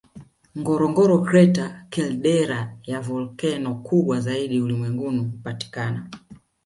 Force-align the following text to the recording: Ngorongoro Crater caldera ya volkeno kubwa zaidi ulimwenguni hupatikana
Ngorongoro 0.59 1.15
Crater 1.27 1.69
caldera 1.93 2.59
ya 2.91 2.97
volkeno 3.05 3.71
kubwa 3.85 4.19
zaidi 4.19 4.59
ulimwenguni 4.61 5.19
hupatikana 5.19 6.09